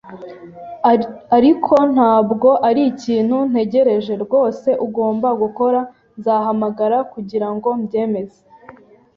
ariko 1.37 1.75
ntabwo 1.93 2.49
arikintu 2.69 3.37
ntegereje 3.51 4.13
rwose 4.23 4.69
Ugomba 4.85 5.29
gukora 5.41 5.79
Nzahamagara 6.17 6.97
kugirango 7.13 7.67
mbyemeze. 7.81 8.39